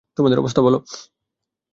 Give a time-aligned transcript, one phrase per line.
[0.17, 0.77] তোমাদের অবস্থা বলো?